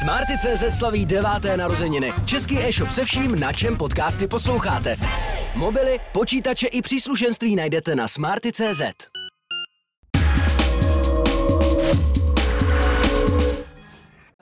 [0.00, 2.12] Smarty.cz slaví deváté narozeniny.
[2.26, 4.96] Český e-shop se vším, na čem podcasty posloucháte.
[5.54, 8.82] Mobily, počítače i příslušenství najdete na Smarty.cz.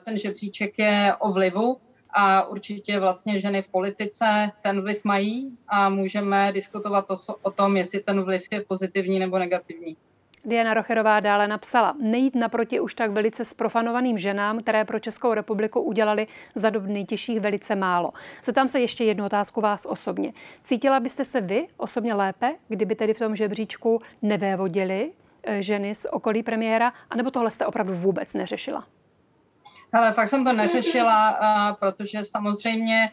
[0.05, 1.77] Ten žebříček je o vlivu
[2.15, 7.77] a určitě vlastně ženy v politice ten vliv mají a můžeme diskutovat o, o tom,
[7.77, 9.97] jestli ten vliv je pozitivní nebo negativní.
[10.45, 15.81] Diana Rocherová dále napsala, nejít naproti už tak velice sprofanovaným ženám, které pro Českou republiku
[15.81, 18.13] udělali za dob nejtěžších velice málo.
[18.43, 20.33] Zeptám se ještě jednu otázku vás osobně.
[20.63, 25.11] Cítila byste se vy osobně lépe, kdyby tedy v tom žebříčku nevévodili
[25.43, 28.85] eh, ženy z okolí premiéra, anebo tohle jste opravdu vůbec neřešila?
[29.93, 31.37] Ale fakt jsem to neřešila,
[31.79, 33.11] protože samozřejmě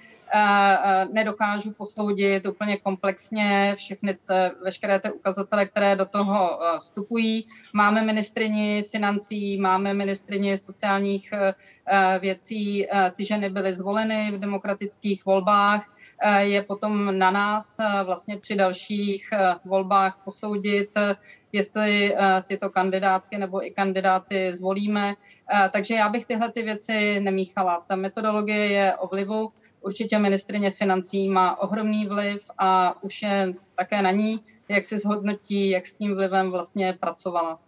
[1.12, 7.46] nedokážu posoudit úplně komplexně všechny te, veškeré ty ukazatele, které do toho vstupují.
[7.74, 11.32] Máme ministrini financí, máme ministrini sociálních
[12.20, 15.96] věcí, ty ženy byly zvoleny v demokratických volbách.
[16.38, 19.30] Je potom na nás vlastně při dalších
[19.64, 20.90] volbách posoudit,
[21.52, 22.14] jestli
[22.46, 25.14] tyto kandidátky nebo i kandidáty zvolíme.
[25.72, 27.84] Takže já bych tyhle ty věci nemíchala.
[27.88, 34.02] Ta metodologie je o vlivu Určitě ministrině financí má ohromný vliv a už je také
[34.02, 37.58] na ní, jak si zhodnotí, jak s tím vlivem vlastně pracovala.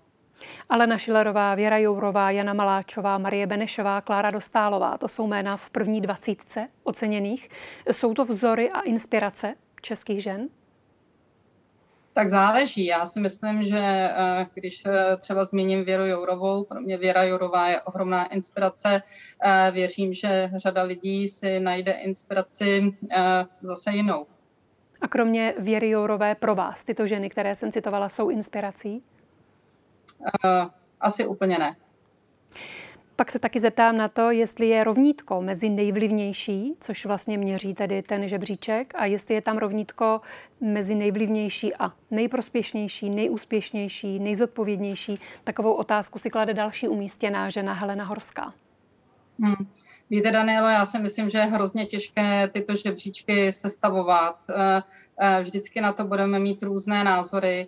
[0.68, 6.00] Alena Šilerová, Věra Jourová, Jana Maláčová, Marie Benešová, Klára Dostálová, to jsou jména v první
[6.00, 7.48] dvacítce oceněných.
[7.92, 10.48] Jsou to vzory a inspirace českých žen?
[12.14, 12.86] Tak záleží.
[12.86, 17.68] Já si myslím, že eh, když eh, třeba zmíním Věru Jourovou, pro mě Věra Jourová
[17.68, 19.02] je ohromná inspirace.
[19.44, 22.96] Eh, věřím, že řada lidí si najde inspiraci
[23.62, 24.26] zase jinou.
[25.00, 29.02] A kromě Věry Jourové pro vás, tyto ženy, které jsem citovala, jsou inspirací?
[31.00, 31.76] Asi úplně ne.
[33.16, 38.02] Pak se taky zeptám na to, jestli je rovnítko mezi nejvlivnější, což vlastně měří tedy
[38.02, 40.20] ten žebříček, a jestli je tam rovnítko
[40.60, 45.20] mezi nejvlivnější a nejprospěšnější, nejúspěšnější, nejzodpovědnější.
[45.44, 48.52] Takovou otázku si klade další umístěná žena Helena Horská.
[49.40, 49.66] Hmm.
[50.10, 54.36] Víte, Danielo, já si myslím, že je hrozně těžké tyto žebříčky sestavovat.
[54.50, 54.82] Eh,
[55.20, 57.66] eh, vždycky na to budeme mít různé názory.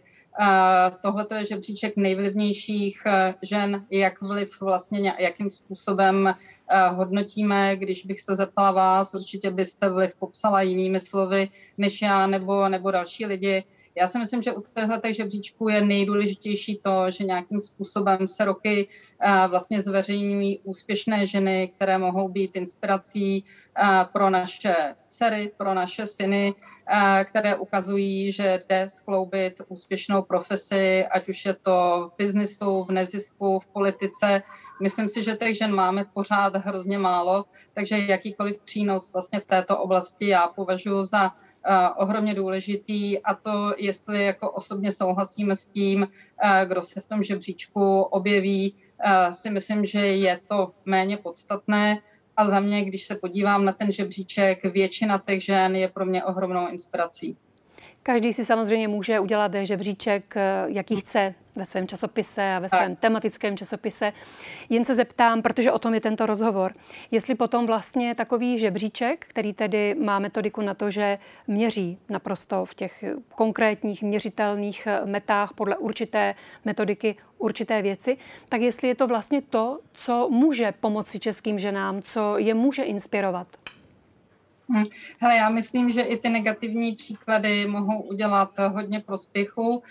[1.02, 7.76] Tohle je žebříček nejvlivnějších eh, žen, jak vliv vlastně, jakým způsobem eh, hodnotíme.
[7.76, 11.48] Když bych se zeptala vás, určitě byste vliv popsala jinými slovy
[11.78, 13.64] než já nebo, nebo další lidi.
[13.96, 18.88] Já si myslím, že u těchto žebříčků je nejdůležitější to, že nějakým způsobem se roky
[19.20, 23.44] eh, vlastně zveřejňují úspěšné ženy, které mohou být inspirací
[24.12, 24.74] pro naše
[25.08, 26.54] dcery, pro naše syny,
[27.24, 33.58] které ukazují, že jde skloubit úspěšnou profesi, ať už je to v biznisu, v nezisku,
[33.58, 34.42] v politice.
[34.82, 39.78] Myslím si, že těch žen máme pořád hrozně málo, takže jakýkoliv přínos vlastně v této
[39.78, 41.32] oblasti já považuji za
[41.96, 46.08] ohromně důležitý a to, jestli jako osobně souhlasíme s tím,
[46.64, 48.74] kdo se v tom žebříčku objeví,
[49.30, 52.02] si myslím, že je to méně podstatné.
[52.36, 56.24] A za mě, když se podívám na ten žebříček, většina těch žen je pro mě
[56.24, 57.36] ohromnou inspirací.
[58.06, 60.34] Každý si samozřejmě může udělat žebříček,
[60.66, 64.12] jaký chce ve svém časopise a ve svém tematickém časopise.
[64.68, 66.72] Jen se zeptám, protože o tom je tento rozhovor,
[67.10, 72.74] jestli potom vlastně takový žebříček, který tedy má metodiku na to, že měří naprosto v
[72.74, 76.34] těch konkrétních měřitelných metách podle určité
[76.64, 78.16] metodiky určité věci,
[78.48, 83.48] tak jestli je to vlastně to, co může pomoci českým ženám, co je může inspirovat.
[84.72, 84.84] Hm.
[85.20, 89.82] Hele, já myslím, že i ty negativní příklady mohou udělat hodně prospěchu,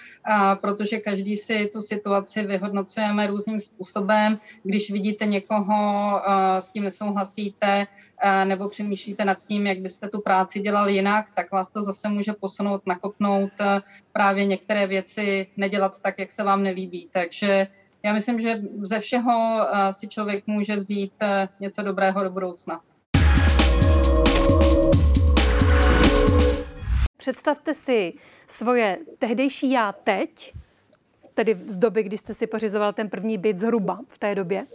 [0.61, 4.39] protože každý si tu situaci vyhodnocujeme různým způsobem.
[4.63, 6.21] Když vidíte někoho,
[6.59, 7.87] s tím nesouhlasíte,
[8.43, 12.33] nebo přemýšlíte nad tím, jak byste tu práci dělali jinak, tak vás to zase může
[12.33, 13.51] posunout, nakopnout
[14.11, 17.09] právě některé věci nedělat tak, jak se vám nelíbí.
[17.11, 17.67] Takže
[18.03, 21.13] já myslím, že ze všeho si člověk může vzít
[21.59, 22.81] něco dobrého do budoucna.
[27.25, 28.13] Představte si
[28.47, 30.53] svoje tehdejší já teď,
[31.33, 34.65] tedy z doby, kdy jste si pořizoval ten první byt zhruba v té době.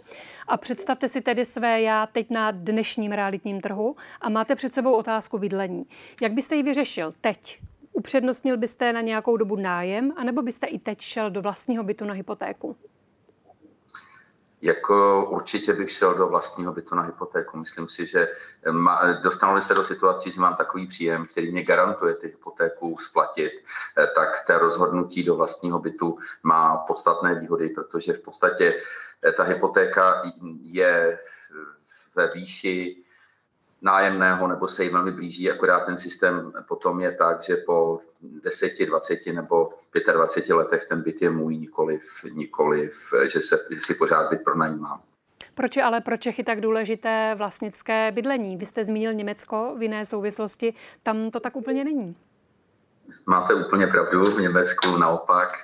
[0.47, 4.93] A představte si tedy své já teď na dnešním realitním trhu a máte před sebou
[4.93, 5.85] otázku bydlení.
[6.21, 7.59] Jak byste ji vyřešil teď?
[7.93, 12.13] Upřednostnil byste na nějakou dobu nájem, anebo byste i teď šel do vlastního bytu na
[12.13, 12.75] hypotéku?
[14.61, 17.57] Jako určitě bych šel do vlastního bytu na hypotéku.
[17.57, 18.27] Myslím si, že
[19.23, 23.51] dostanu se do situací, že mám takový příjem, který mě garantuje ty hypotéku splatit,
[23.97, 28.81] eh, tak to rozhodnutí do vlastního bytu má podstatné výhody, protože v podstatě
[29.23, 30.23] eh, ta hypotéka
[30.61, 31.19] je
[32.15, 33.03] ve výši
[33.81, 37.99] nájemného nebo se jim velmi blíží, akorát ten systém potom je tak, že po
[38.43, 39.69] 10, 20 nebo
[40.13, 42.01] 25 letech ten byt je můj, nikoliv,
[42.31, 45.01] nikoliv že, se, že si pořád byt pronajímám.
[45.53, 48.57] Proč je ale pro Čechy tak důležité vlastnické bydlení?
[48.57, 50.73] Vy jste zmínil Německo v jiné souvislosti,
[51.03, 52.15] tam to tak úplně není.
[53.25, 55.57] Máte úplně pravdu, v Německu naopak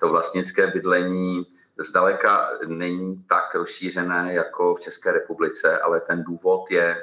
[0.00, 1.46] to vlastnické bydlení
[1.78, 6.96] zdaleka není tak rozšířené jako v České republice, ale ten důvod je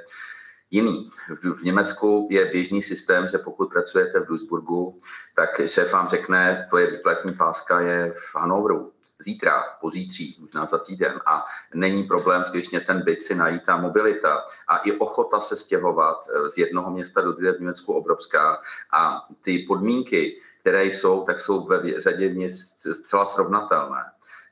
[0.72, 1.10] jiný.
[1.56, 5.02] V Německu je běžný systém, že pokud pracujete v Duisburgu,
[5.36, 11.20] tak šéf vám řekne, tvoje výplatní páska je v Hanovru zítra, pozítří, možná za týden
[11.26, 16.18] a není problém skutečně ten byt si najít ta mobilita a i ochota se stěhovat
[16.30, 18.62] eh, z jednoho města do druhého v Německu obrovská
[18.92, 24.04] a ty podmínky, které jsou, tak jsou ve řadě měst zcela srovnatelné.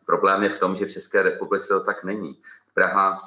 [0.05, 2.39] Problém je v tom, že v České republice to tak není.
[2.73, 3.21] Praha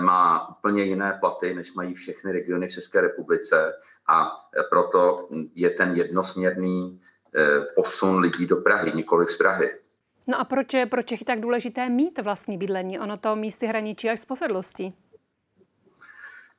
[0.00, 3.72] má úplně jiné platy, než mají všechny regiony v České republice
[4.06, 7.00] a eh, proto je ten jednosměrný
[7.74, 9.70] posun lidí do Prahy, nikoli z Prahy.
[10.26, 13.00] No a proč je pro Čechy tak důležité mít vlastní bydlení?
[13.00, 14.94] Ono to místy hraničí až s posedlostí.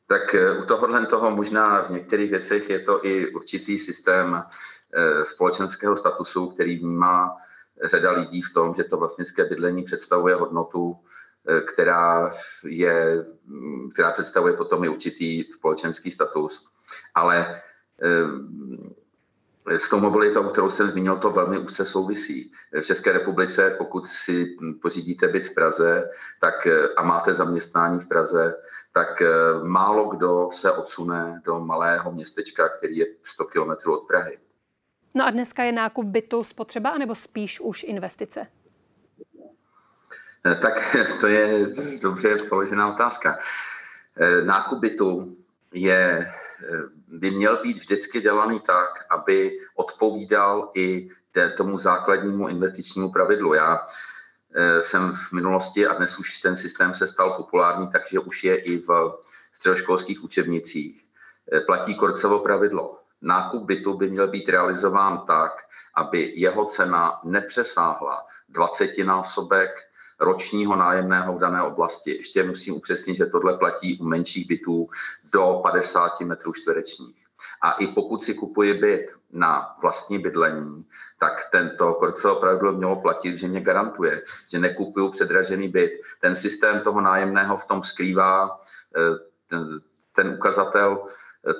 [0.07, 5.25] Tak eh, u tohohle toho možná v některých věcech je to i určitý systém eh,
[5.25, 7.37] společenského statusu, který vnímá
[7.83, 11.32] řada lidí v tom, že to vlastnické bydlení představuje hodnotu, eh,
[11.73, 12.31] která,
[12.63, 16.65] je, mm, která představuje potom i určitý společenský status.
[17.15, 17.61] Ale
[19.65, 22.51] s tou mobilitou, kterou jsem zmínil, to velmi úzce souvisí.
[22.81, 26.09] V České republice, pokud si pořídíte byt v Praze
[26.39, 26.67] tak,
[26.97, 28.55] a máte zaměstnání v Praze,
[28.93, 29.29] tak eh,
[29.63, 34.37] málo kdo se odsune do malého městečka, který je 100 km od Prahy.
[35.13, 38.47] No a dneska je nákup bytu spotřeba, anebo spíš už investice?
[40.45, 41.67] Eh, tak to je
[42.01, 43.39] dobře položená otázka.
[44.17, 45.35] Eh, nákup bytu
[45.73, 46.33] je
[47.07, 51.09] by měl být vždycky dělaný tak, aby odpovídal i
[51.57, 53.53] tomu základnímu investičnímu pravidlu.
[53.53, 53.87] Já
[54.55, 58.55] eh, jsem v minulosti a dnes už ten systém se stal populární, takže už je
[58.55, 59.17] i v
[59.53, 61.05] středoškolských učebnicích.
[61.51, 62.99] Eh, platí Korcovo pravidlo.
[63.21, 65.51] Nákup bytu by měl být realizován tak,
[65.95, 69.69] aby jeho cena nepřesáhla 20 násobek
[70.23, 72.11] ročního nájemného v dané oblasti.
[72.17, 74.89] Ještě musím upřesnit, že tohle platí u menších bytů
[75.31, 77.15] do 50 metrů čtverečních.
[77.61, 80.85] A i pokud si kupuji byt na vlastní bydlení,
[81.19, 84.21] tak tento Korcovo pravidlo mělo platit, že mě garantuje,
[84.51, 85.91] že nekupuju předražený byt.
[86.21, 88.59] Ten systém toho nájemného v tom skrývá
[88.97, 89.57] eh,
[90.15, 91.07] ten ukazatel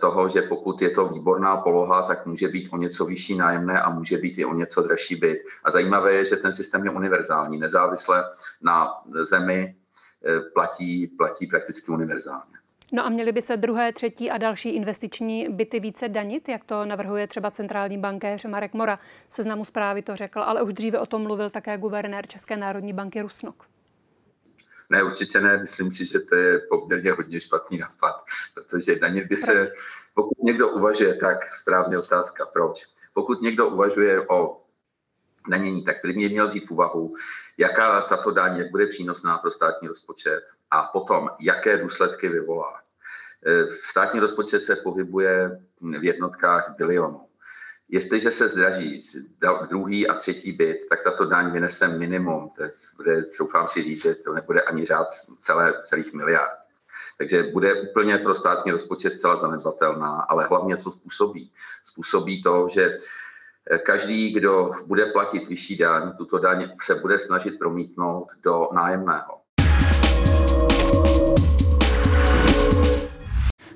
[0.02, 3.90] toho, že pokud je to výborná poloha, tak může být o něco vyšší nájemné a
[3.90, 5.40] může být i o něco dražší byt.
[5.64, 8.24] A zajímavé je, že ten systém je univerzální, nezávisle
[8.62, 8.92] na
[9.30, 9.76] zemi
[10.26, 12.54] eh, platí, platí prakticky univerzálně.
[12.92, 16.86] No a měly by se druhé, třetí a další investiční byty více danit, jak to
[16.86, 19.00] navrhuje třeba centrální bankéř Marek Mora.
[19.30, 23.22] Seznamu zprávy to řekl, ale už dříve o tom mluvil také guvernér České národní banky
[23.22, 23.73] Rusnok.
[24.90, 25.58] Ne, určitě ne.
[25.58, 29.74] Myslím si, že to je poměrně hodně špatný nápad, protože danit by se,
[30.14, 32.86] pokud někdo uvažuje, tak správně otázka, proč.
[33.14, 34.62] Pokud někdo uvažuje o
[35.50, 37.16] danění, tak prvně měl vzít v úvahu,
[37.58, 42.80] jaká tato daň, jak bude přínosná pro státní rozpočet a potom, jaké důsledky vyvolá.
[43.82, 45.62] V státní rozpočet se pohybuje
[46.00, 47.28] v jednotkách bilionů.
[47.90, 49.10] Jestliže se zdraží
[49.70, 52.50] druhý a třetí byt, tak tato daň vynese minimum.
[52.58, 52.64] To
[52.96, 55.08] bude, troufám si říct, že to nebude ani řád
[55.40, 56.58] celé, celých miliard.
[57.18, 61.52] Takže bude úplně pro státní rozpočet zcela zanedbatelná, ale hlavně co způsobí?
[61.84, 62.98] Způsobí to, že
[63.86, 69.43] každý, kdo bude platit vyšší daň, tuto daň se bude snažit promítnout do nájemného.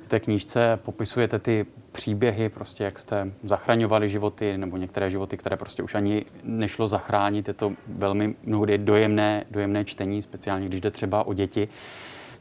[0.07, 5.57] V té knížce popisujete ty příběhy, prostě jak jste zachraňovali životy, nebo některé životy, které
[5.57, 7.47] prostě už ani nešlo zachránit.
[7.47, 11.67] Je to velmi mnohdy dojemné, dojemné čtení, speciálně když jde třeba o děti.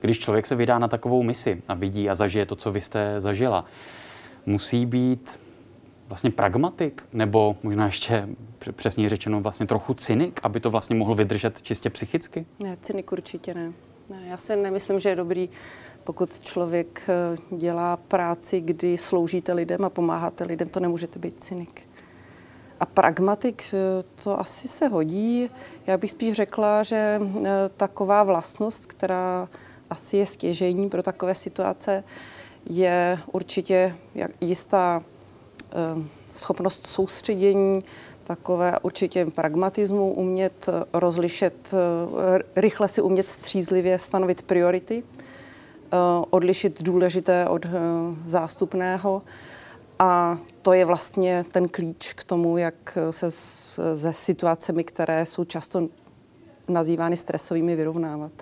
[0.01, 3.21] Když člověk se vydá na takovou misi a vidí a zažije to, co vy jste
[3.21, 3.65] zažila,
[4.47, 5.41] musí být
[6.09, 8.29] vlastně pragmatik, nebo možná ještě
[8.73, 12.47] přesně řečeno vlastně trochu cynik, aby to vlastně mohl vydržet čistě psychicky?
[12.59, 13.73] Ne, cynik určitě ne.
[14.11, 15.49] ne já si nemyslím, že je dobrý
[16.07, 21.83] pokud člověk eh, dělá práci, kdy sloužíte lidem a pomáháte lidem, to nemůžete být cynik.
[22.81, 25.51] A pragmatik, eh, to asi se hodí.
[25.87, 29.49] Já bych spíš řekla, že eh, taková vlastnost, která
[29.91, 32.05] asi je stěžení pro takové situace,
[32.71, 33.95] je určitě
[34.41, 35.01] jistá
[36.33, 37.79] schopnost soustředění,
[38.25, 41.75] takové určitě pragmatismu, umět rozlišet,
[42.57, 45.03] rychle si umět střízlivě stanovit priority
[46.31, 47.67] odlišit důležité od
[48.25, 49.23] zástupného.
[49.99, 53.31] A to je vlastně ten klíč k tomu, jak se
[53.95, 55.89] se situacemi, které jsou často
[56.69, 58.33] nazývány stresovými, vyrovnávat.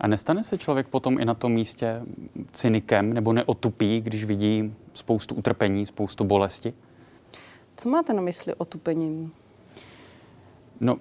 [0.00, 2.02] A nestane se člověk potom i na tom místě
[2.52, 6.74] cynikem nebo neotupí, když vidí spoustu utrpení, spoustu bolesti?
[7.76, 9.32] Co máte na mysli otupením?
[10.80, 10.96] No,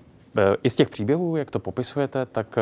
[0.63, 2.55] i z těch příběhů, jak to popisujete, tak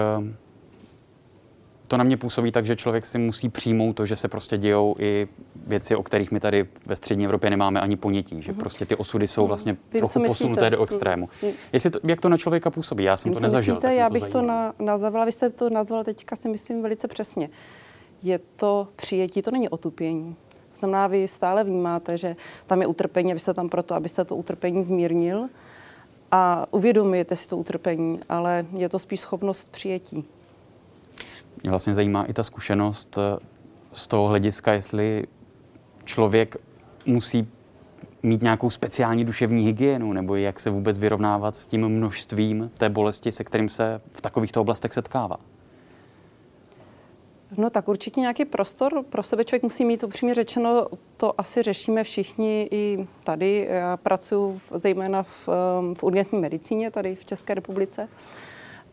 [1.92, 4.96] to na mě působí tak, že člověk si musí přijmout to, že se prostě dějou
[5.00, 5.28] i
[5.68, 8.60] věci, o kterých my tady ve střední Evropě nemáme ani ponětí, že mhm.
[8.60, 11.30] prostě ty osudy jsou vlastně Vím, trochu posunuté do extrému.
[11.44, 11.52] Mhm.
[11.74, 13.04] Jestli to, jak to na člověka působí?
[13.04, 13.76] Já jsem Vím, to nezažil.
[13.76, 17.08] Myslíte, já bych to, to na, nazvala, vy jste to nazvala teďka si myslím velice
[17.08, 17.50] přesně.
[18.24, 20.36] Je to přijetí, to není otupění.
[20.70, 22.36] To znamená, vy stále vnímáte, že
[22.68, 25.48] tam je utrpení a vy jste tam proto, abyste to utrpení zmírnil
[26.32, 30.26] a uvědomujete si to utrpení, ale je to spíš schopnost přijetí.
[31.64, 33.40] Mě vlastně zajímá i ta zkušenost eh,
[33.94, 35.24] z toho hlediska, jestli
[36.04, 36.58] člověk
[37.06, 37.48] musí
[38.24, 43.32] mít nějakou speciální duševní hygienu, nebo jak se vůbec vyrovnávat s tím množstvím té bolesti,
[43.32, 45.38] se kterým se v takovýchto oblastech setkává.
[47.58, 52.04] No tak určitě nějaký prostor pro sebe člověk musí mít, upřímně řečeno, to asi řešíme
[52.04, 53.68] všichni i tady.
[53.70, 58.08] Já pracuji zejména v, eh, v urgentní medicíně tady v České republice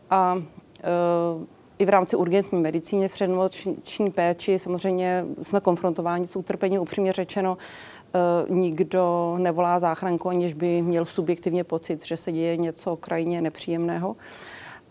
[0.09, 0.43] a
[0.83, 7.13] e, i v rámci urgentní medicíny v přednoční péči samozřejmě jsme konfrontováni s utrpením, upřímně
[7.13, 13.41] řečeno, e, nikdo nevolá záchranku, aniž by měl subjektivně pocit, že se děje něco krajně
[13.41, 14.15] nepříjemného.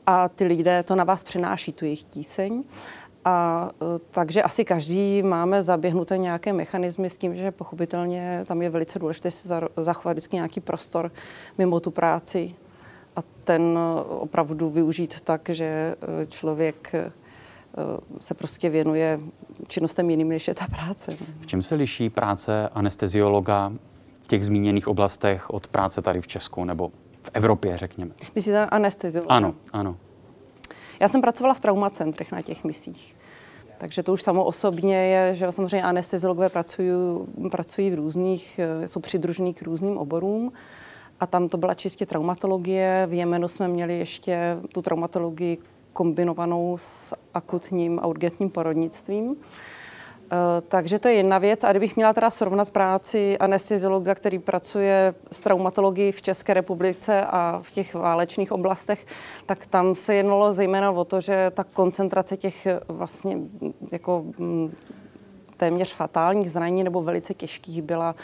[0.06, 2.62] A ty lidé to na vás přenáší, tu jejich tíseň.
[3.24, 8.70] A e, takže asi každý máme zaběhnuté nějaké mechanismy s tím, že pochopitelně tam je
[8.70, 11.12] velice důležité si zachovat vždycky nějaký prostor
[11.58, 12.54] mimo tu práci,
[13.18, 17.10] a ten eh, opravdu využít tak, že eh, člověk eh,
[18.20, 19.18] se prostě věnuje
[19.66, 21.16] činnostem jiným, než je ta práce.
[21.40, 23.72] V čem se liší práce anesteziologa
[24.22, 28.10] v těch zmíněných oblastech od práce tady v Česku nebo v Evropě, řekněme?
[28.34, 29.34] Myslíte anesteziologa?
[29.34, 29.96] Ano, ano.
[31.00, 33.16] Já jsem pracovala v traumacentrech na těch misích.
[33.78, 36.90] Takže to už samo osobně je, že samozřejmě anesteziologové pracují,
[37.50, 40.52] pracují v různých, jsou přidružení k různým oborům
[41.20, 43.06] a tam to byla čistě traumatologie.
[43.10, 45.58] V Jemenu jsme měli ještě tu traumatologii
[45.92, 49.36] kombinovanou s akutním a urgentním porodnictvím.
[50.32, 51.64] Eh, takže to je jedna věc.
[51.64, 57.58] A kdybych měla teda srovnat práci anesteziologa, který pracuje s traumatologií v České republice a
[57.62, 59.06] v těch válečných oblastech,
[59.46, 63.38] tak tam se jednalo zejména o to, že ta koncentrace těch vlastně
[63.92, 64.72] jako mm,
[65.56, 68.14] téměř fatálních zranění nebo velice těžkých byla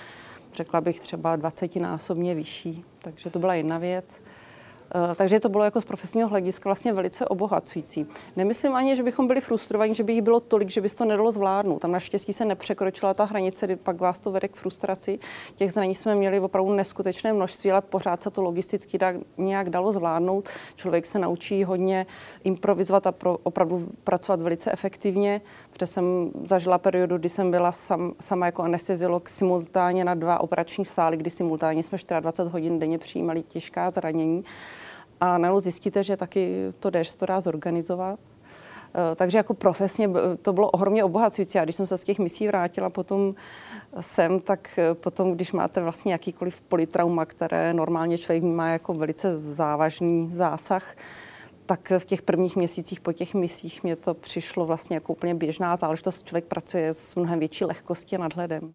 [0.55, 2.85] řekla bych třeba 20 násobně vyšší.
[2.99, 4.23] Takže to byla jedna věc.
[4.91, 8.07] Eh, takže to bylo jako z profesního hlediska vlastně velice obohacující.
[8.37, 11.33] Nemyslím ani, že bychom byli frustrovaní, že by jich bylo tolik, že by to nedalo
[11.33, 11.79] zvládnout.
[11.79, 15.19] Tam naštěstí se nepřekročila ta hranice, kdy pak vás to vede k frustraci.
[15.55, 19.93] Těch zranění jsme měli opravdu neskutečné množství, ale pořád se to logisticky dá, nějak dalo
[19.93, 20.49] zvládnout.
[20.77, 22.07] Člověk se naučí hodně
[22.45, 28.13] improvizovat a pro, opravdu pracovat velice efektivně, protože jsem zažila periodu, kdy jsem byla sam,
[28.21, 33.43] sama jako anesteziolog simultánně na dva operační sály, kdy simultánně jsme 24 hodin denně přijímali
[33.43, 34.45] těžká zranění
[35.21, 38.19] a najednou zjistíte, že taky to jde, to dá zorganizovat.
[38.95, 40.09] Eh, takže jako profesně
[40.43, 41.59] to bylo ohromně obohacující.
[41.59, 43.35] A když jsem se z těch misí vrátila potom
[44.01, 49.39] sem, tak eh, potom, když máte vlastně jakýkoliv politrauma, které normálně člověk má jako velice
[49.39, 50.95] závažný zásah,
[51.67, 55.77] tak v těch prvních měsících po těch misích mě to přišlo vlastně jako úplně běžná
[55.77, 56.27] záležitost.
[56.27, 58.73] Člověk pracuje s mnohem větší lehkostí a nadhledem.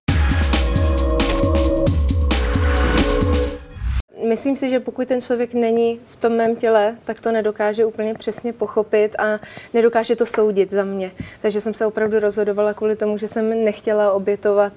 [4.30, 8.14] Myslím si, že pokud ten člověk není v tom mém těle, tak to nedokáže úplně
[8.14, 9.40] přesně pochopit a
[9.74, 11.12] nedokáže to soudit za mě.
[11.42, 14.74] Takže jsem se opravdu rozhodovala kvůli tomu, že jsem nechtěla obětovat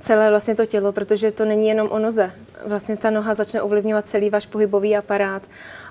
[0.00, 2.32] celé vlastně to tělo, protože to není jenom o noze.
[2.66, 5.42] Vlastně ta noha začne ovlivňovat celý váš pohybový aparát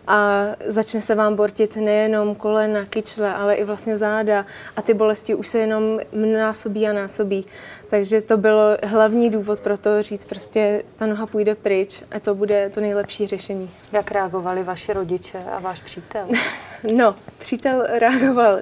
[0.07, 5.35] a začne se vám bortit nejenom kolena, kyčle, ale i vlastně záda a ty bolesti
[5.35, 7.45] už se jenom násobí a násobí.
[7.87, 12.35] Takže to byl hlavní důvod pro to říct prostě ta noha půjde pryč a to
[12.35, 13.69] bude to nejlepší řešení.
[13.91, 16.27] Jak reagovali vaši rodiče a váš přítel?
[16.95, 18.59] no, přítel reagoval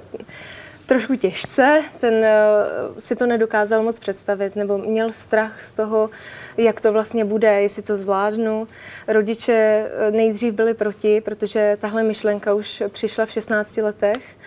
[0.87, 6.09] trošku těžce, ten uh, si to nedokázal moc představit, nebo měl strach z toho,
[6.57, 8.67] jak to vlastně bude, jestli to zvládnu.
[9.07, 14.37] Rodiče eh, nejdřív byli proti, protože tahle myšlenka už přišla v 16 letech.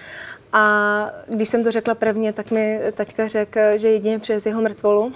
[0.52, 5.12] A když jsem to řekla prvně, tak mi taťka řekl, že jedině přes jeho mrtvolu.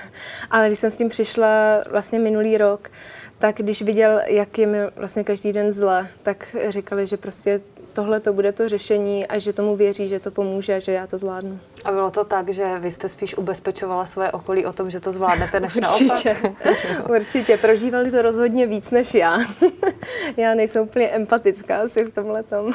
[0.50, 2.90] Ale když jsem s tím přišla vlastně minulý rok,
[3.38, 7.60] tak když viděl, jak je mi vlastně každý den zle, tak říkali, že prostě
[7.98, 11.18] tohle to bude to řešení a že tomu věří, že to pomůže že já to
[11.18, 11.60] zvládnu.
[11.84, 15.12] A bylo to tak, že vy jste spíš ubezpečovala svoje okolí o tom, že to
[15.12, 16.36] zvládnete, než Určitě.
[16.42, 17.10] naopak?
[17.10, 17.56] Určitě.
[17.56, 19.38] Prožívali to rozhodně víc než já.
[20.36, 22.72] já nejsem úplně empatická asi v tomhle tom.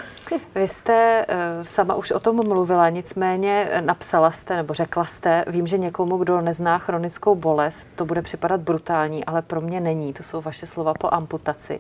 [0.56, 5.68] Vy jste uh, sama už o tom mluvila, nicméně napsala jste nebo řekla jste, vím,
[5.68, 10.14] že někomu, kdo nezná chronickou bolest, to bude připadat brutální, ale pro mě není.
[10.14, 11.80] To jsou vaše slova po amputaci.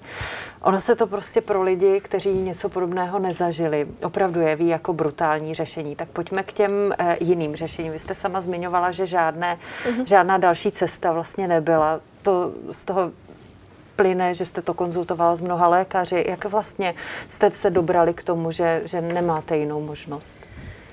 [0.61, 5.95] Ono se to prostě pro lidi, kteří něco podobného nezažili, opravdu jeví jako brutální řešení.
[5.95, 7.91] Tak pojďme k těm uh, jiným řešením.
[7.91, 10.03] Vy jste sama zmiňovala, že žádné, uh-huh.
[10.07, 11.99] žádná další cesta vlastně nebyla.
[12.21, 13.11] To z toho
[13.95, 16.25] plyne, že jste to konzultovala s mnoha lékaři.
[16.29, 16.95] Jak vlastně
[17.29, 20.35] jste se dobrali k tomu, že, že nemáte jinou možnost?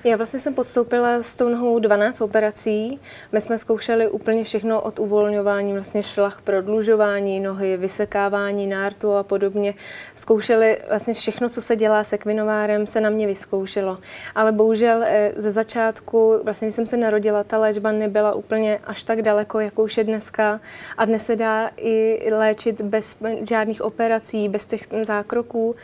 [0.03, 2.99] Já vlastně jsem podstoupila s tou nohou 12 operací.
[3.31, 9.73] My jsme zkoušeli úplně všechno od uvolňování, vlastně šlach, prodlužování nohy, vysekávání nártu a podobně.
[10.15, 13.97] Zkoušeli vlastně všechno, co se dělá se kvinovárem, se na mě vyzkoušelo.
[14.35, 19.03] Ale bohužel eh, ze začátku, vlastně když jsem se narodila, ta léčba nebyla úplně až
[19.03, 20.59] tak daleko, jako už je dneska.
[20.97, 23.17] A dnes se dá i léčit bez
[23.49, 25.75] žádných operací, bez těch zákroků.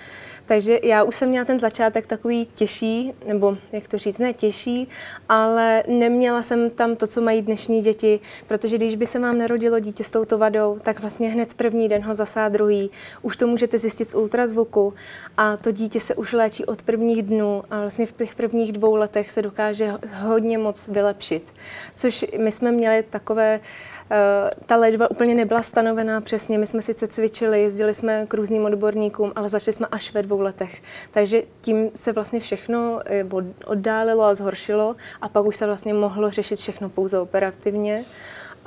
[0.48, 4.88] Takže já už jsem měla ten začátek takový těžší, nebo jak to říct, ne těžší,
[5.30, 9.80] ale neměla jsem tam to, co mají dnešní děti, protože když by se vám narodilo
[9.80, 12.90] dítě s touto vadou, tak vlastně hned první den ho zasá druhý.
[13.22, 14.94] Už to můžete zjistit z ultrazvuku
[15.38, 18.96] a to dítě se už léčí od prvních dnů a vlastně v těch prvních dvou
[18.96, 21.44] letech se dokáže hodně moc vylepšit.
[21.96, 23.97] Což my jsme měli takové Eh,
[24.66, 26.58] ta léčba úplně nebyla stanovená přesně.
[26.58, 30.42] My jsme sice cvičili, jezdili jsme k různým odborníkům, ale začali jsme až ve dvou
[30.42, 30.82] letech.
[31.12, 33.26] Takže tím se vlastně všechno eh,
[33.66, 38.06] oddálilo a zhoršilo a pak už se vlastně mohlo řešit všechno pouze operativně.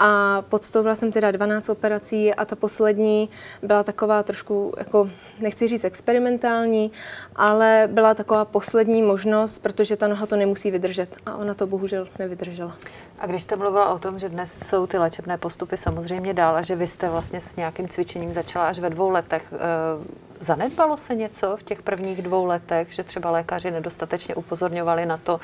[0.02, 3.28] A podstoupila jsem teda 12 operací a ta poslední
[3.62, 6.92] byla taková trošku, jako, nechci říct experimentální,
[7.36, 12.08] ale byla taková poslední možnost, protože ta noha to nemusí vydržet a ona to bohužel
[12.18, 12.76] nevydržela.
[13.20, 16.62] A když jste mluvila o tom, že dnes jsou ty léčebné postupy samozřejmě dál a
[16.62, 21.14] že vy jste vlastně s nějakým cvičením začala až ve dvou letech, eh, Zanedbalo se
[21.14, 25.40] něco v těch prvních dvou letech, že třeba lékaři nedostatečně upozorňovali na to,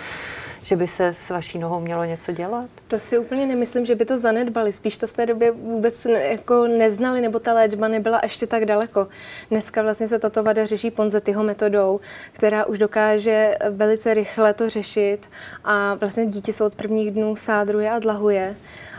[0.62, 2.71] že by se s vaší nohou mělo něco dělat?
[2.89, 4.73] To si úplně nemyslím, že by to zanedbali.
[4.73, 9.09] Spíš to v té době vůbec jako neznali, nebo ta léčba nebyla ještě tak daleko.
[9.51, 12.01] Dneska vlastně se tato vada řeší Ponzetyho metodou,
[12.33, 15.31] která už dokáže velice rychle to řešit
[15.65, 17.37] a vlastně dítě se od prvních dnů
[17.67, 18.57] sádruje a dlahuje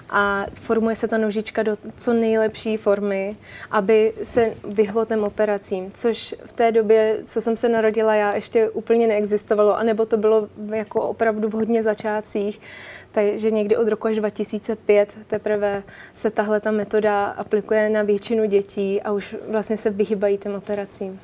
[0.10, 3.36] a formuje se ta nožička do co nejlepší formy,
[3.72, 8.70] aby se vyhlo těm operacím, což v té době, co jsem se narodila, já ještě
[8.70, 12.62] úplně neexistovalo, anebo to bylo jako opravdu v hodně začátcích,
[13.18, 19.02] takže někdy od roku až 2005 teprve se tahle ta metoda aplikuje na většinu dětí
[19.02, 21.20] a už vlastně se vyhybají těm operacím.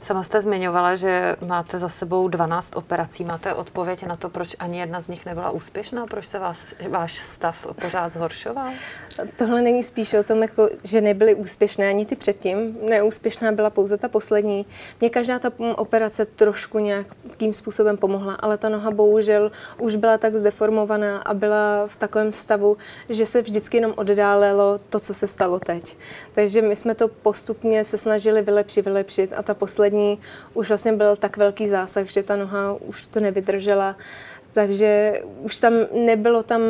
[0.00, 3.24] Sama jste zmiňovala, že máte za sebou 12 operací.
[3.24, 6.06] Máte odpověď na to, proč ani jedna z nich nebyla úspěšná?
[6.06, 8.70] Proč se vás, váš stav pořád zhoršoval?
[9.36, 12.78] Tohle není spíš o tom, jako, že nebyly úspěšné ani ty předtím.
[12.88, 14.66] Neúspěšná byla pouze ta poslední.
[15.00, 20.36] Mně každá ta operace trošku nějakým způsobem pomohla, ale ta noha bohužel už byla tak
[20.36, 22.76] zdeformovaná a byla v takovém stavu,
[23.08, 25.96] že se vždycky jenom oddálelo to, co se stalo teď.
[26.32, 30.18] Takže my jsme to postupně se snažili vylepšit, vylepšit a ta poslední
[30.54, 33.96] už vlastně byl tak velký zásah, že ta noha už to nevydržela.
[34.52, 36.60] Takže už tam nebylo tam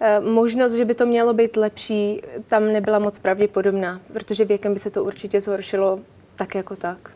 [0.00, 4.80] eh, možnost, že by to mělo být lepší, tam nebyla moc pravděpodobná, protože věkem by
[4.80, 6.00] se to určitě zhoršilo
[6.36, 7.10] tak jako tak.